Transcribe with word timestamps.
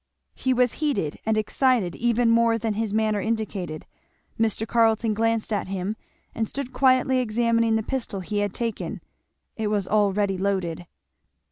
He 0.33 0.51
was 0.51 0.73
heated 0.81 1.19
and 1.27 1.37
excited 1.37 1.95
even 1.95 2.27
more 2.31 2.57
than 2.57 2.73
his 2.73 2.91
manner 2.91 3.21
indicated. 3.21 3.85
Mr. 4.39 4.67
Carleton 4.67 5.13
glanced 5.13 5.53
at 5.53 5.67
him 5.67 5.95
and 6.33 6.49
stood 6.49 6.73
quietly 6.73 7.19
examining 7.19 7.75
the 7.75 7.83
pistol 7.83 8.21
he 8.21 8.39
had 8.39 8.51
taken. 8.51 9.01
It 9.57 9.67
was 9.67 9.87
all 9.87 10.11
ready 10.11 10.39
loaded. 10.39 10.87